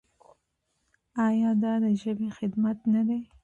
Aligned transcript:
آیا 1.27 1.51
دا 1.63 1.73
د 1.83 1.85
ژبې 2.01 2.29
خدمت 2.37 2.77
نه 2.93 3.01
دی؟ 3.07 3.19